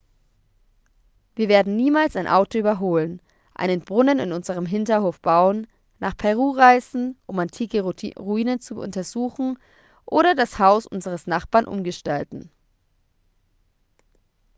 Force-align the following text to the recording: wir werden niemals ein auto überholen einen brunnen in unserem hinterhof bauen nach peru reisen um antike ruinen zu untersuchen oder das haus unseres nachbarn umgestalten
wir 1.35 1.47
werden 1.47 1.75
niemals 1.75 2.15
ein 2.15 2.25
auto 2.25 2.57
überholen 2.57 3.21
einen 3.53 3.81
brunnen 3.81 4.17
in 4.17 4.31
unserem 4.31 4.65
hinterhof 4.65 5.21
bauen 5.21 5.67
nach 5.99 6.17
peru 6.17 6.49
reisen 6.57 7.19
um 7.27 7.37
antike 7.37 7.83
ruinen 7.83 8.59
zu 8.59 8.77
untersuchen 8.77 9.59
oder 10.05 10.33
das 10.33 10.57
haus 10.57 10.87
unseres 10.87 11.27
nachbarn 11.27 11.65
umgestalten 11.65 12.49